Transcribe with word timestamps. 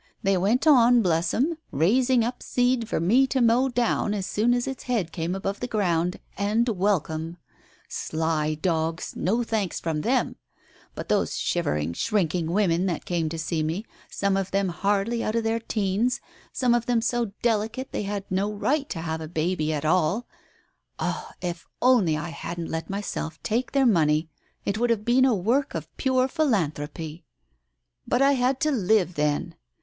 They 0.23 0.35
went 0.35 0.65
on, 0.65 1.03
bless 1.03 1.31
'em, 1.31 1.59
raising 1.71 2.23
up 2.25 2.41
seed 2.41 2.89
for 2.89 2.99
me 2.99 3.27
to 3.27 3.39
mow 3.39 3.69
down 3.69 4.15
as 4.15 4.25
soon 4.25 4.51
as 4.55 4.65
its 4.65 4.85
head 4.85 5.11
came 5.11 5.35
above 5.35 5.59
ground, 5.69 6.17
and 6.39 6.67
welcome! 6.67 7.37
Sly 7.87 8.55
dogs, 8.55 9.13
no 9.15 9.43
thanks 9.43 9.79
from 9.79 10.01
them! 10.01 10.37
But 10.95 11.07
those 11.07 11.37
shivering, 11.37 11.93
shrinking 11.93 12.49
women 12.51 12.87
that 12.87 13.05
came 13.05 13.29
to 13.29 13.63
me, 13.63 13.85
some 14.09 14.35
of 14.37 14.49
them 14.49 14.69
hardly 14.69 15.23
out 15.23 15.35
of 15.35 15.43
their 15.43 15.59
teens, 15.59 16.19
some 16.51 16.73
of 16.73 16.87
them 16.87 16.99
so 16.99 17.25
delicate 17.43 17.91
they 17.91 18.01
had 18.01 18.25
no 18.31 18.51
right 18.51 18.89
to 18.89 19.01
have 19.01 19.21
a 19.21 19.27
baby 19.27 19.71
at 19.71 19.85
all!— 19.85 20.25
Ah, 20.99 21.31
if 21.41 21.67
only 21.79 22.17
I 22.17 22.29
hadn't 22.29 22.71
let 22.71 22.89
myself 22.89 23.37
take 23.43 23.71
their 23.73 23.85
money 23.85 24.29
it 24.65 24.79
would 24.79 24.89
have 24.89 25.05
been 25.05 25.25
a 25.25 25.35
work 25.35 25.75
of 25.75 25.95
pure 25.97 26.27
philanthropy. 26.27 27.23
But 28.07 28.23
I 28.23 28.31
had 28.31 28.59
to 28.61 28.71
live, 28.71 29.13
then 29.13 29.53